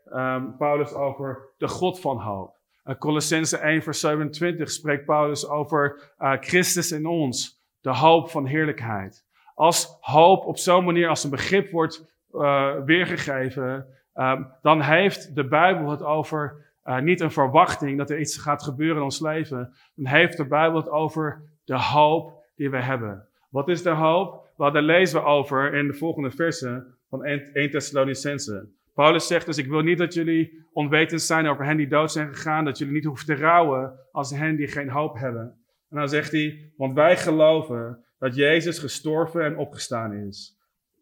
Paulus 0.57 0.93
over 0.93 1.53
de 1.57 1.67
God 1.67 1.99
van 1.99 2.21
hoop. 2.21 2.59
Uh, 2.89 2.95
Colossense 2.95 3.57
1 3.57 3.81
vers 3.81 3.99
27 3.99 4.71
spreekt 4.71 5.05
Paulus 5.05 5.47
over 5.47 6.13
uh, 6.19 6.33
Christus 6.39 6.91
in 6.91 7.05
ons, 7.05 7.63
de 7.81 7.95
hoop 7.95 8.29
van 8.29 8.45
heerlijkheid. 8.45 9.25
Als 9.53 9.97
hoop 9.99 10.45
op 10.45 10.57
zo'n 10.57 10.85
manier 10.85 11.09
als 11.09 11.23
een 11.23 11.29
begrip 11.29 11.71
wordt 11.71 12.05
uh, 12.31 12.75
weergegeven, 12.85 13.87
um, 14.19 14.47
dan 14.61 14.81
heeft 14.81 15.35
de 15.35 15.47
Bijbel 15.47 15.89
het 15.89 16.03
over 16.03 16.67
niet 17.01 17.19
een 17.19 17.31
verwachting 17.31 17.97
dat 17.97 18.09
er 18.09 18.19
iets 18.19 18.37
gaat 18.37 18.63
gebeuren 18.63 18.97
in 18.97 19.03
ons 19.03 19.19
leven. 19.19 19.73
Dan 19.95 20.13
heeft 20.13 20.37
de 20.37 20.47
Bijbel 20.47 20.79
het 20.79 20.89
over 20.89 21.41
de 21.63 21.79
hoop 21.79 22.43
die 22.55 22.69
we 22.69 22.81
hebben. 22.81 23.27
Wat 23.49 23.67
is 23.67 23.83
de 23.83 23.89
hoop? 23.89 24.47
Wel, 24.57 24.71
daar 24.71 24.81
lezen 24.81 25.21
we 25.21 25.27
over 25.27 25.73
in 25.73 25.87
de 25.87 25.93
volgende 25.93 26.31
versen 26.31 26.95
van 27.09 27.23
1 27.23 27.69
Thessalonicense. 27.69 28.67
Paulus 28.93 29.27
zegt 29.27 29.45
dus, 29.45 29.57
ik 29.57 29.67
wil 29.67 29.81
niet 29.81 29.97
dat 29.97 30.13
jullie 30.13 30.65
onwetend 30.73 31.21
zijn 31.21 31.47
over 31.47 31.65
hen 31.65 31.77
die 31.77 31.87
dood 31.87 32.11
zijn 32.11 32.35
gegaan, 32.35 32.65
dat 32.65 32.77
jullie 32.77 32.93
niet 32.93 33.05
hoeven 33.05 33.25
te 33.25 33.35
rouwen 33.35 33.99
als 34.11 34.31
hen 34.31 34.55
die 34.55 34.67
geen 34.67 34.89
hoop 34.89 35.17
hebben. 35.17 35.57
En 35.89 35.97
dan 35.97 36.09
zegt 36.09 36.31
hij, 36.31 36.71
want 36.77 36.93
wij 36.93 37.17
geloven 37.17 38.03
dat 38.19 38.35
Jezus 38.35 38.79
gestorven 38.79 39.43
en 39.43 39.57
opgestaan 39.57 40.13
is. 40.13 40.58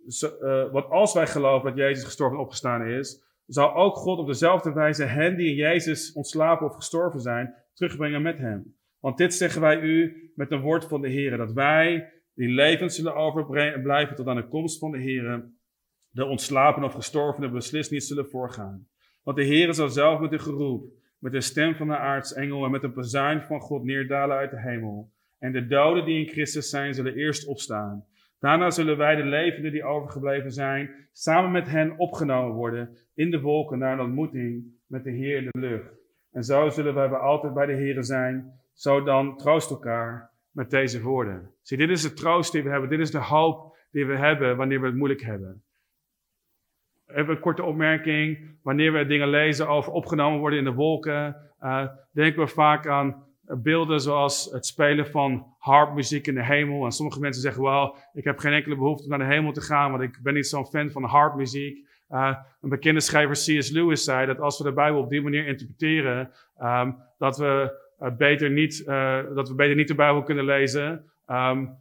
Uh, 0.07 0.71
want 0.71 0.89
als 0.89 1.13
wij 1.13 1.27
geloven 1.27 1.69
dat 1.69 1.77
Jezus 1.77 2.03
gestorven 2.03 2.37
en 2.37 2.43
opgestaan 2.43 2.85
is, 2.85 3.23
zal 3.45 3.75
ook 3.75 3.95
God 3.95 4.19
op 4.19 4.27
dezelfde 4.27 4.73
wijze 4.73 5.03
hen 5.03 5.35
die 5.35 5.49
in 5.49 5.55
Jezus 5.55 6.13
ontslapen 6.13 6.67
of 6.67 6.75
gestorven 6.75 7.19
zijn, 7.19 7.53
terugbrengen 7.73 8.21
met 8.21 8.37
hem. 8.37 8.75
Want 8.99 9.17
dit 9.17 9.33
zeggen 9.33 9.61
wij 9.61 9.79
u 9.79 10.31
met 10.35 10.51
een 10.51 10.61
woord 10.61 10.85
van 10.85 11.01
de 11.01 11.09
Heer, 11.09 11.37
dat 11.37 11.51
wij 11.51 12.11
die 12.33 12.49
levend 12.49 12.93
zullen 12.93 13.15
overblijven 13.15 14.15
tot 14.15 14.27
aan 14.27 14.35
de 14.35 14.47
komst 14.47 14.79
van 14.79 14.91
de 14.91 14.97
Heer, 14.97 15.49
de 16.09 16.25
ontslapen 16.25 16.83
of 16.83 16.93
gestorvenen 16.93 17.51
beslist 17.51 17.91
niet 17.91 18.03
zullen 18.03 18.29
voorgaan. 18.29 18.87
Want 19.23 19.37
de 19.37 19.43
Heer 19.43 19.73
zal 19.73 19.89
zelf 19.89 20.19
met 20.19 20.31
een 20.31 20.39
geroep, 20.39 20.91
met 21.19 21.31
de 21.31 21.41
stem 21.41 21.75
van 21.75 21.87
de 21.87 21.97
aartsengel 21.97 22.65
en 22.65 22.71
met 22.71 22.83
een 22.83 22.93
bezuin 22.93 23.41
van 23.41 23.61
God 23.61 23.83
neerdalen 23.83 24.37
uit 24.37 24.51
de 24.51 24.61
hemel. 24.61 25.11
En 25.39 25.51
de 25.51 25.67
doden 25.67 26.05
die 26.05 26.25
in 26.25 26.31
Christus 26.31 26.69
zijn, 26.69 26.93
zullen 26.93 27.15
eerst 27.15 27.47
opstaan. 27.47 28.05
Daarna 28.39 28.69
zullen 28.69 28.97
wij, 28.97 29.15
de 29.15 29.23
levenden 29.23 29.71
die 29.71 29.83
overgebleven 29.83 30.51
zijn, 30.51 31.07
samen 31.11 31.51
met 31.51 31.67
hen 31.67 31.97
opgenomen 31.97 32.55
worden 32.55 32.97
in 33.13 33.31
de 33.31 33.41
wolken 33.41 33.77
naar 33.77 33.93
een 33.93 34.05
ontmoeting 34.05 34.63
met 34.87 35.03
de 35.03 35.11
Heer 35.11 35.37
in 35.37 35.49
de 35.51 35.59
lucht. 35.59 35.97
En 36.31 36.43
zo 36.43 36.69
zullen 36.69 36.93
wij 36.93 37.07
altijd 37.07 37.53
bij 37.53 37.65
de 37.65 37.73
Heer 37.73 38.03
zijn. 38.03 38.51
Zo 38.73 39.03
dan 39.03 39.37
troost 39.37 39.69
elkaar 39.69 40.29
met 40.51 40.69
deze 40.69 41.01
woorden. 41.01 41.51
Zie, 41.61 41.77
dit 41.77 41.89
is 41.89 42.01
de 42.01 42.13
troost 42.13 42.51
die 42.51 42.63
we 42.63 42.69
hebben. 42.69 42.89
Dit 42.89 42.99
is 42.99 43.11
de 43.11 43.17
hoop 43.17 43.77
die 43.91 44.05
we 44.05 44.17
hebben 44.17 44.57
wanneer 44.57 44.79
we 44.79 44.85
het 44.85 44.95
moeilijk 44.95 45.21
hebben. 45.21 45.63
Even 47.07 47.29
een 47.29 47.39
korte 47.39 47.63
opmerking. 47.63 48.57
Wanneer 48.61 48.93
we 48.93 49.05
dingen 49.05 49.29
lezen 49.29 49.67
over 49.67 49.91
opgenomen 49.91 50.39
worden 50.39 50.59
in 50.59 50.65
de 50.65 50.73
wolken, 50.73 51.35
uh, 51.61 51.87
denken 52.11 52.41
we 52.41 52.47
vaak 52.47 52.87
aan 52.87 53.26
beelden 53.47 53.99
zoals 53.99 54.49
het 54.51 54.65
spelen 54.65 55.07
van 55.07 55.55
harpmuziek 55.57 56.27
in 56.27 56.35
de 56.35 56.45
hemel. 56.45 56.85
En 56.85 56.91
sommige 56.91 57.19
mensen 57.19 57.41
zeggen 57.41 57.63
wel, 57.63 57.95
ik 58.13 58.23
heb 58.23 58.39
geen 58.39 58.53
enkele 58.53 58.75
behoefte 58.75 59.03
om 59.03 59.09
naar 59.09 59.27
de 59.27 59.33
hemel 59.33 59.51
te 59.51 59.61
gaan, 59.61 59.91
want 59.91 60.03
ik 60.03 60.19
ben 60.21 60.33
niet 60.33 60.47
zo'n 60.47 60.65
fan 60.65 60.91
van 60.91 61.03
harpmuziek. 61.03 61.85
Uh, 62.09 62.35
een 62.61 62.69
bekende 62.69 62.99
schrijver 62.99 63.35
C.S. 63.35 63.69
Lewis 63.69 64.03
zei 64.03 64.25
dat 64.25 64.39
als 64.39 64.57
we 64.57 64.63
de 64.63 64.73
Bijbel 64.73 65.01
op 65.01 65.09
die 65.09 65.21
manier 65.21 65.47
interpreteren, 65.47 66.31
um, 66.61 66.97
dat 67.17 67.37
we 67.37 67.79
uh, 68.01 68.15
beter 68.15 68.49
niet, 68.49 68.83
uh, 68.85 69.19
dat 69.35 69.49
we 69.49 69.55
beter 69.55 69.75
niet 69.75 69.87
de 69.87 69.95
Bijbel 69.95 70.23
kunnen 70.23 70.45
lezen, 70.45 71.05
um, 71.27 71.77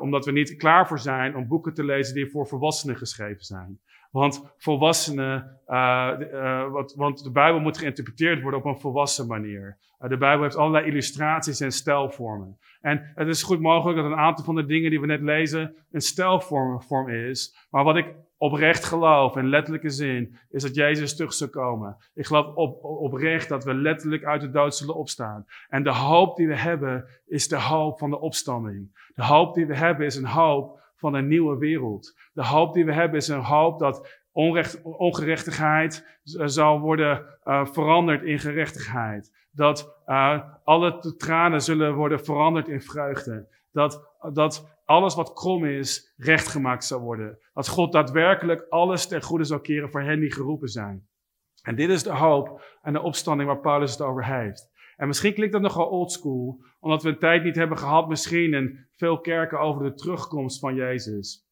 omdat 0.00 0.24
we 0.24 0.32
niet 0.32 0.56
klaar 0.56 0.86
voor 0.86 0.98
zijn 0.98 1.36
om 1.36 1.48
boeken 1.48 1.74
te 1.74 1.84
lezen 1.84 2.14
die 2.14 2.30
voor 2.30 2.46
volwassenen 2.46 2.96
geschreven 2.96 3.44
zijn. 3.44 3.80
Want 4.14 4.54
volwassenen, 4.56 5.60
uh, 5.68 6.70
wat, 6.70 6.94
want 6.94 7.24
de 7.24 7.30
Bijbel 7.30 7.60
moet 7.60 7.78
geïnterpreteerd 7.78 8.42
worden 8.42 8.60
op 8.60 8.66
een 8.66 8.80
volwassen 8.80 9.26
manier. 9.26 9.78
Uh, 10.00 10.08
de 10.08 10.16
Bijbel 10.16 10.42
heeft 10.42 10.56
allerlei 10.56 10.86
illustraties 10.86 11.60
en 11.60 11.72
stijlvormen. 11.72 12.58
En 12.80 13.12
het 13.14 13.28
is 13.28 13.42
goed 13.42 13.60
mogelijk 13.60 13.98
dat 13.98 14.06
een 14.06 14.16
aantal 14.16 14.44
van 14.44 14.54
de 14.54 14.66
dingen 14.66 14.90
die 14.90 15.00
we 15.00 15.06
net 15.06 15.20
lezen 15.20 15.74
een 15.90 16.00
stijlvorm 16.00 16.82
vorm 16.82 17.08
is. 17.08 17.66
Maar 17.70 17.84
wat 17.84 17.96
ik 17.96 18.14
oprecht 18.36 18.84
geloof, 18.84 19.36
in 19.36 19.48
letterlijke 19.48 19.90
zin, 19.90 20.36
is 20.50 20.62
dat 20.62 20.74
Jezus 20.74 21.16
terug 21.16 21.32
zal 21.32 21.48
komen. 21.48 21.96
Ik 22.14 22.26
geloof 22.26 22.54
op, 22.54 22.84
oprecht 22.84 23.48
dat 23.48 23.64
we 23.64 23.74
letterlijk 23.74 24.24
uit 24.24 24.40
de 24.40 24.50
dood 24.50 24.74
zullen 24.74 24.94
opstaan. 24.94 25.46
En 25.68 25.82
de 25.82 25.94
hoop 25.94 26.36
die 26.36 26.48
we 26.48 26.56
hebben, 26.56 27.04
is 27.26 27.48
de 27.48 27.60
hoop 27.60 27.98
van 27.98 28.10
de 28.10 28.20
opstanding. 28.20 29.10
De 29.14 29.24
hoop 29.24 29.54
die 29.54 29.66
we 29.66 29.76
hebben, 29.76 30.06
is 30.06 30.16
een 30.16 30.26
hoop 30.26 30.82
van 31.04 31.14
een 31.14 31.28
nieuwe 31.28 31.58
wereld. 31.58 32.16
De 32.32 32.44
hoop 32.44 32.74
die 32.74 32.84
we 32.84 32.92
hebben 32.92 33.18
is 33.18 33.28
een 33.28 33.42
hoop 33.42 33.78
dat 33.78 34.22
onrecht, 34.32 34.82
ongerechtigheid 34.82 36.20
zal 36.44 36.80
worden 36.80 37.26
uh, 37.44 37.66
veranderd 37.66 38.22
in 38.22 38.38
gerechtigheid. 38.38 39.32
Dat 39.50 39.98
uh, 40.06 40.40
alle 40.64 41.14
tranen 41.16 41.60
zullen 41.60 41.94
worden 41.94 42.24
veranderd 42.24 42.68
in 42.68 42.80
vreugde. 42.80 43.48
Dat, 43.72 44.16
dat 44.32 44.78
alles 44.84 45.14
wat 45.14 45.32
krom 45.32 45.64
is, 45.64 46.12
rechtgemaakt 46.16 46.84
zal 46.84 47.00
worden. 47.00 47.38
Dat 47.54 47.68
God 47.68 47.92
daadwerkelijk 47.92 48.66
alles 48.68 49.06
ten 49.06 49.22
goede 49.22 49.44
zal 49.44 49.60
keren 49.60 49.90
voor 49.90 50.02
hen 50.02 50.20
die 50.20 50.32
geroepen 50.32 50.68
zijn. 50.68 51.06
En 51.62 51.74
dit 51.74 51.90
is 51.90 52.02
de 52.02 52.14
hoop 52.14 52.76
en 52.82 52.92
de 52.92 53.02
opstanding 53.02 53.48
waar 53.48 53.60
Paulus 53.60 53.90
het 53.90 54.00
over 54.00 54.24
heeft. 54.24 54.70
En 54.96 55.06
misschien 55.06 55.34
klinkt 55.34 55.52
dat 55.52 55.62
nogal 55.62 55.86
oldschool, 55.86 56.64
omdat 56.80 57.02
we 57.02 57.08
een 57.08 57.18
tijd 57.18 57.44
niet 57.44 57.56
hebben 57.56 57.78
gehad, 57.78 58.08
misschien 58.08 58.54
in 58.54 58.86
veel 58.96 59.20
kerken 59.20 59.60
over 59.60 59.84
de 59.84 59.94
terugkomst 59.94 60.58
van 60.58 60.74
Jezus. 60.74 61.44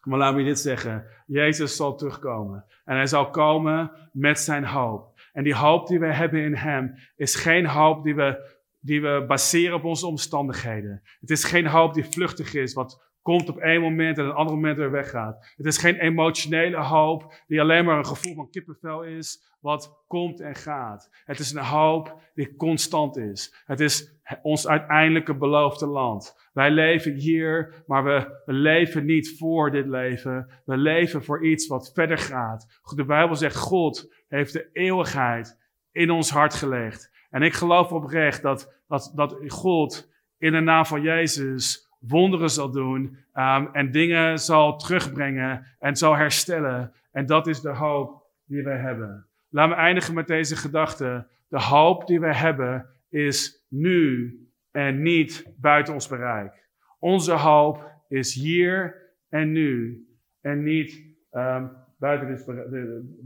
Maar 0.00 0.18
laat 0.18 0.34
me 0.34 0.44
dit 0.44 0.58
zeggen: 0.58 1.06
Jezus 1.26 1.76
zal 1.76 1.96
terugkomen. 1.96 2.64
En 2.84 2.96
hij 2.96 3.06
zal 3.06 3.30
komen 3.30 3.90
met 4.12 4.38
zijn 4.38 4.64
hoop. 4.64 5.20
En 5.32 5.44
die 5.44 5.54
hoop 5.54 5.86
die 5.86 5.98
we 5.98 6.12
hebben 6.12 6.40
in 6.40 6.54
hem 6.54 6.94
is 7.16 7.34
geen 7.34 7.66
hoop 7.66 8.04
die 8.04 8.14
we, 8.14 8.56
die 8.80 9.02
we 9.02 9.24
baseren 9.28 9.76
op 9.76 9.84
onze 9.84 10.06
omstandigheden. 10.06 11.02
Het 11.20 11.30
is 11.30 11.44
geen 11.44 11.66
hoop 11.66 11.94
die 11.94 12.04
vluchtig 12.04 12.54
is, 12.54 12.74
wat 12.74 13.08
komt 13.22 13.48
op 13.48 13.58
één 13.58 13.80
moment 13.80 14.18
en 14.18 14.24
een 14.24 14.32
ander 14.32 14.54
moment 14.54 14.76
weer 14.76 14.90
weggaat. 14.90 15.54
Het 15.56 15.66
is 15.66 15.78
geen 15.78 15.96
emotionele 15.96 16.76
hoop 16.76 17.42
die 17.46 17.60
alleen 17.60 17.84
maar 17.84 17.98
een 17.98 18.06
gevoel 18.06 18.34
van 18.34 18.50
kippenvel 18.50 19.02
is, 19.02 19.49
wat 19.60 20.04
komt 20.06 20.40
en 20.40 20.54
gaat. 20.54 21.08
Het 21.24 21.38
is 21.38 21.52
een 21.52 21.64
hoop 21.64 22.20
die 22.34 22.56
constant 22.56 23.16
is. 23.16 23.62
Het 23.64 23.80
is 23.80 24.18
ons 24.42 24.68
uiteindelijke 24.68 25.36
beloofde 25.36 25.86
land. 25.86 26.48
Wij 26.52 26.70
leven 26.70 27.14
hier, 27.14 27.82
maar 27.86 28.04
we, 28.04 28.42
we 28.44 28.52
leven 28.52 29.04
niet 29.04 29.38
voor 29.38 29.70
dit 29.70 29.86
leven. 29.86 30.50
We 30.64 30.76
leven 30.76 31.24
voor 31.24 31.46
iets 31.46 31.66
wat 31.66 31.90
verder 31.94 32.18
gaat. 32.18 32.80
De 32.94 33.04
Bijbel 33.04 33.36
zegt, 33.36 33.56
God 33.56 34.14
heeft 34.28 34.52
de 34.52 34.70
eeuwigheid 34.72 35.58
in 35.92 36.10
ons 36.10 36.30
hart 36.30 36.54
gelegd. 36.54 37.10
En 37.30 37.42
ik 37.42 37.52
geloof 37.52 37.92
oprecht 37.92 38.42
dat, 38.42 38.82
dat, 38.88 39.12
dat 39.14 39.36
God 39.46 40.10
in 40.38 40.52
de 40.52 40.60
naam 40.60 40.86
van 40.86 41.02
Jezus 41.02 41.88
wonderen 42.00 42.50
zal 42.50 42.70
doen 42.70 43.18
um, 43.34 43.68
en 43.72 43.90
dingen 43.90 44.38
zal 44.38 44.76
terugbrengen 44.76 45.66
en 45.78 45.96
zal 45.96 46.16
herstellen. 46.16 46.92
En 47.12 47.26
dat 47.26 47.46
is 47.46 47.60
de 47.60 47.74
hoop 47.74 48.26
die 48.44 48.62
wij 48.62 48.78
hebben. 48.78 49.29
Laat 49.50 49.68
me 49.68 49.74
eindigen 49.74 50.14
met 50.14 50.26
deze 50.26 50.56
gedachte. 50.56 51.26
De 51.48 51.60
hoop 51.60 52.06
die 52.06 52.20
wij 52.20 52.34
hebben 52.34 52.86
is 53.08 53.64
nu 53.68 54.34
en 54.70 55.02
niet 55.02 55.52
buiten 55.56 55.94
ons 55.94 56.08
bereik. 56.08 56.68
Onze 56.98 57.32
hoop 57.32 57.90
is 58.08 58.34
hier 58.34 58.96
en 59.28 59.52
nu 59.52 60.04
en 60.40 60.62
niet 60.62 61.04
um, 61.32 61.70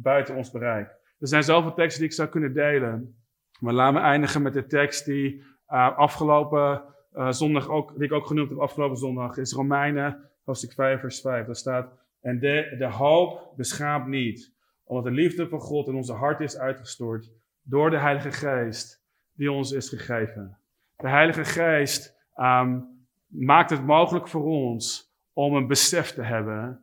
buiten, 0.02 0.34
ons 0.36 0.50
bereik. 0.50 0.88
Er 1.18 1.28
zijn 1.28 1.42
zoveel 1.42 1.74
teksten 1.74 2.00
die 2.00 2.10
ik 2.10 2.16
zou 2.16 2.28
kunnen 2.28 2.52
delen. 2.52 3.16
Maar 3.60 3.72
laat 3.72 3.92
me 3.92 4.00
eindigen 4.00 4.42
met 4.42 4.52
de 4.52 4.66
tekst 4.66 5.04
die 5.04 5.42
uh, 5.68 5.98
afgelopen 5.98 6.82
uh, 7.14 7.30
zondag 7.30 7.68
ook, 7.68 7.94
die 7.94 8.04
ik 8.04 8.12
ook 8.12 8.26
genoemd 8.26 8.48
heb 8.48 8.58
afgelopen 8.58 8.96
zondag, 8.96 9.36
is 9.36 9.52
Romeinen, 9.52 10.30
hoofdstuk 10.44 10.72
5, 10.72 11.00
vers 11.00 11.20
5. 11.20 11.46
Daar 11.46 11.56
staat, 11.56 11.92
en 12.20 12.38
de, 12.38 12.74
de 12.78 12.90
hoop 12.90 13.52
beschaamt 13.56 14.06
niet, 14.06 14.53
Omdat 14.84 15.04
de 15.04 15.10
liefde 15.10 15.48
van 15.48 15.60
God 15.60 15.88
in 15.88 15.94
onze 15.94 16.12
hart 16.12 16.40
is 16.40 16.58
uitgestort 16.58 17.32
door 17.62 17.90
de 17.90 17.98
Heilige 17.98 18.32
Geest 18.32 19.02
die 19.32 19.52
ons 19.52 19.72
is 19.72 19.88
gegeven. 19.88 20.58
De 20.96 21.08
Heilige 21.08 21.44
Geest 21.44 22.16
ehm, 22.34 22.80
maakt 23.26 23.70
het 23.70 23.86
mogelijk 23.86 24.28
voor 24.28 24.44
ons 24.44 25.12
om 25.32 25.54
een 25.54 25.66
besef 25.66 26.12
te 26.12 26.22
hebben, 26.22 26.80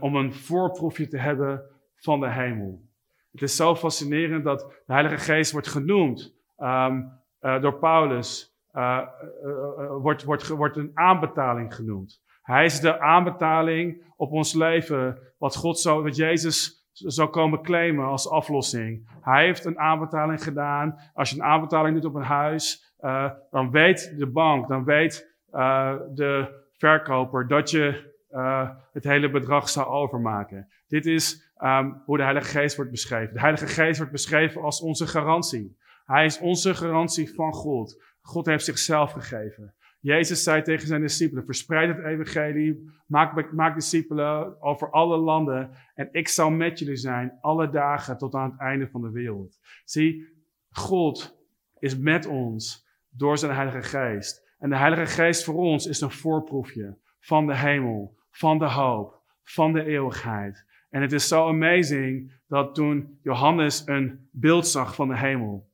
om 0.00 0.16
een 0.16 0.34
voorproefje 0.34 1.08
te 1.08 1.18
hebben 1.18 1.62
van 1.94 2.20
de 2.20 2.30
hemel. 2.30 2.86
Het 3.32 3.42
is 3.42 3.56
zo 3.56 3.74
fascinerend 3.74 4.44
dat 4.44 4.60
de 4.86 4.92
Heilige 4.92 5.18
Geest 5.18 5.52
wordt 5.52 5.68
genoemd 5.68 6.34
ehm, 6.56 7.02
eh, 7.38 7.60
door 7.60 7.78
Paulus, 7.78 8.56
uh, 8.74 9.06
uh, 9.44 9.96
wordt, 9.96 10.24
wordt, 10.24 10.48
wordt 10.48 10.76
een 10.76 10.90
aanbetaling 10.94 11.74
genoemd. 11.74 12.22
Hij 12.48 12.64
is 12.64 12.80
de 12.80 13.00
aanbetaling 13.00 14.02
op 14.16 14.32
ons 14.32 14.54
leven, 14.54 15.18
wat 15.38 15.56
God 15.56 15.78
zo, 15.78 16.02
wat 16.02 16.16
Jezus 16.16 16.86
zou 16.92 17.28
komen 17.28 17.62
claimen 17.62 18.04
als 18.04 18.30
aflossing. 18.30 19.10
Hij 19.20 19.44
heeft 19.44 19.64
een 19.64 19.78
aanbetaling 19.78 20.42
gedaan. 20.42 20.98
Als 21.14 21.30
je 21.30 21.36
een 21.36 21.42
aanbetaling 21.42 21.94
doet 21.94 22.04
op 22.04 22.14
een 22.14 22.22
huis, 22.22 22.94
uh, 23.00 23.30
dan 23.50 23.70
weet 23.70 24.14
de 24.18 24.26
bank, 24.26 24.68
dan 24.68 24.84
weet 24.84 25.36
uh, 25.52 25.94
de 26.14 26.62
verkoper 26.76 27.48
dat 27.48 27.70
je 27.70 28.14
uh, 28.30 28.70
het 28.92 29.04
hele 29.04 29.30
bedrag 29.30 29.68
zou 29.68 29.86
overmaken. 29.86 30.68
Dit 30.86 31.06
is 31.06 31.52
um, 31.62 32.02
hoe 32.04 32.16
de 32.16 32.22
Heilige 32.22 32.58
Geest 32.58 32.76
wordt 32.76 32.90
beschreven. 32.90 33.34
De 33.34 33.40
Heilige 33.40 33.66
Geest 33.66 33.98
wordt 33.98 34.12
beschreven 34.12 34.62
als 34.62 34.80
onze 34.80 35.06
garantie. 35.06 35.76
Hij 36.04 36.24
is 36.24 36.38
onze 36.38 36.74
garantie 36.74 37.34
van 37.34 37.52
God. 37.52 38.02
God 38.20 38.46
heeft 38.46 38.64
zichzelf 38.64 39.12
gegeven. 39.12 39.74
Jezus 40.00 40.42
zei 40.42 40.62
tegen 40.62 40.86
zijn 40.86 41.00
discipelen: 41.00 41.44
Verspreid 41.44 41.96
het 41.96 42.04
evangelie, 42.04 42.90
maak, 43.06 43.52
maak 43.52 43.74
discipelen 43.74 44.62
over 44.62 44.90
alle 44.90 45.16
landen 45.16 45.70
en 45.94 46.08
ik 46.12 46.28
zal 46.28 46.50
met 46.50 46.78
jullie 46.78 46.96
zijn 46.96 47.38
alle 47.40 47.70
dagen 47.70 48.18
tot 48.18 48.34
aan 48.34 48.50
het 48.50 48.60
einde 48.60 48.88
van 48.88 49.02
de 49.02 49.10
wereld. 49.10 49.58
Zie, 49.84 50.26
God 50.70 51.38
is 51.78 51.98
met 51.98 52.26
ons 52.26 52.86
door 53.08 53.38
zijn 53.38 53.54
Heilige 53.54 53.82
Geest. 53.82 54.46
En 54.58 54.70
de 54.70 54.76
Heilige 54.76 55.06
Geest 55.06 55.44
voor 55.44 55.54
ons 55.54 55.86
is 55.86 56.00
een 56.00 56.10
voorproefje 56.10 56.98
van 57.20 57.46
de 57.46 57.56
hemel, 57.56 58.18
van 58.30 58.58
de 58.58 58.70
hoop, 58.70 59.22
van 59.44 59.72
de 59.72 59.84
eeuwigheid. 59.84 60.66
En 60.90 61.02
het 61.02 61.12
is 61.12 61.28
zo 61.28 61.48
amazing 61.48 62.32
dat 62.46 62.74
toen 62.74 63.18
Johannes 63.22 63.82
een 63.86 64.28
beeld 64.32 64.66
zag 64.66 64.94
van 64.94 65.08
de 65.08 65.18
hemel, 65.18 65.70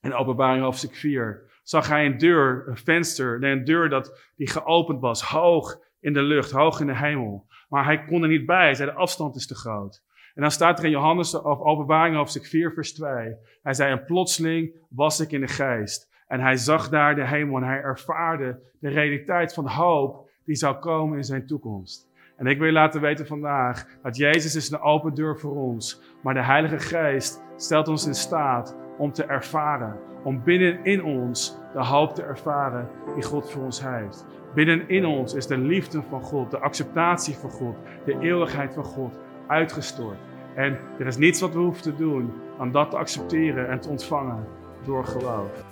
in 0.00 0.14
openbaring 0.14 0.62
hoofdstuk 0.62 0.94
4, 0.94 1.47
zag 1.68 1.88
hij 1.88 2.06
een 2.06 2.18
deur, 2.18 2.64
een 2.66 2.76
venster, 2.76 3.44
een 3.44 3.64
deur 3.64 3.88
dat 3.88 4.20
die 4.36 4.50
geopend 4.50 5.00
was, 5.00 5.22
hoog 5.22 5.78
in 6.00 6.12
de 6.12 6.22
lucht, 6.22 6.50
hoog 6.50 6.80
in 6.80 6.86
de 6.86 6.96
hemel. 6.96 7.46
Maar 7.68 7.84
hij 7.84 8.04
kon 8.04 8.22
er 8.22 8.28
niet 8.28 8.46
bij, 8.46 8.64
hij 8.64 8.74
zei 8.74 8.90
de 8.90 8.96
afstand 8.96 9.36
is 9.36 9.46
te 9.46 9.54
groot. 9.54 10.02
En 10.34 10.42
dan 10.42 10.50
staat 10.50 10.78
er 10.78 10.84
in 10.84 10.90
Johannes 10.90 11.34
of 11.34 11.60
openbaring 11.60 12.16
hoofdstuk 12.16 12.46
4 12.46 12.72
vers 12.72 12.92
2. 12.94 13.36
Hij 13.62 13.74
zei, 13.74 13.92
en 13.92 14.04
plotseling 14.04 14.86
was 14.88 15.20
ik 15.20 15.32
in 15.32 15.40
de 15.40 15.48
geest. 15.48 16.08
En 16.26 16.40
hij 16.40 16.56
zag 16.56 16.88
daar 16.88 17.14
de 17.14 17.26
hemel 17.26 17.56
en 17.56 17.62
hij 17.62 17.80
ervaarde 17.80 18.60
de 18.80 18.88
realiteit 18.88 19.54
van 19.54 19.68
hoop 19.68 20.30
die 20.44 20.56
zou 20.56 20.76
komen 20.76 21.16
in 21.16 21.24
zijn 21.24 21.46
toekomst. 21.46 22.08
En 22.36 22.46
ik 22.46 22.58
wil 22.58 22.66
je 22.66 22.72
laten 22.72 23.00
weten 23.00 23.26
vandaag 23.26 23.86
dat 24.02 24.16
Jezus 24.16 24.54
is 24.54 24.70
een 24.70 24.80
open 24.80 25.14
deur 25.14 25.38
voor 25.38 25.56
ons. 25.56 26.02
Maar 26.22 26.34
de 26.34 26.44
Heilige 26.44 26.78
Geest 26.78 27.42
stelt 27.56 27.88
ons 27.88 28.06
in 28.06 28.14
staat 28.14 28.87
om 28.98 29.12
te 29.12 29.24
ervaren. 29.24 29.96
Om 30.22 30.42
binnenin 30.44 31.04
ons 31.04 31.58
de 31.72 31.84
hoop 31.84 32.14
te 32.14 32.22
ervaren 32.22 32.88
die 33.14 33.22
God 33.22 33.50
voor 33.50 33.64
ons 33.64 33.82
heeft. 33.82 34.26
Binnenin 34.54 35.06
ons 35.06 35.34
is 35.34 35.46
de 35.46 35.58
liefde 35.58 36.02
van 36.08 36.22
God, 36.22 36.50
de 36.50 36.58
acceptatie 36.58 37.36
van 37.36 37.50
God, 37.50 37.76
de 38.04 38.18
eeuwigheid 38.20 38.74
van 38.74 38.84
God 38.84 39.18
uitgestort. 39.46 40.18
En 40.54 40.78
er 40.98 41.06
is 41.06 41.16
niets 41.16 41.40
wat 41.40 41.52
we 41.52 41.58
hoeven 41.58 41.82
te 41.82 41.94
doen 41.94 42.32
dan 42.58 42.72
dat 42.72 42.90
te 42.90 42.96
accepteren 42.96 43.68
en 43.68 43.80
te 43.80 43.88
ontvangen 43.88 44.44
door 44.84 45.04
geloof. 45.04 45.64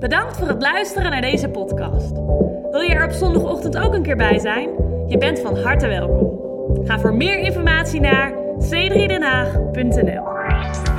Bedankt 0.00 0.36
voor 0.36 0.48
het 0.48 0.62
luisteren 0.62 1.10
naar 1.10 1.20
deze 1.20 1.48
podcast. 1.48 2.12
Wil 2.70 2.80
je 2.80 2.94
er 2.94 3.04
op 3.04 3.10
zondagochtend 3.10 3.78
ook 3.78 3.94
een 3.94 4.02
keer 4.02 4.16
bij 4.16 4.38
zijn? 4.38 4.70
Je 5.06 5.18
bent 5.18 5.40
van 5.40 5.56
harte 5.56 5.86
welkom. 5.86 6.38
Ga 6.86 6.98
voor 6.98 7.14
meer 7.14 7.38
informatie 7.38 8.00
naar 8.00 8.32
c3denhaag.nl 8.58 10.89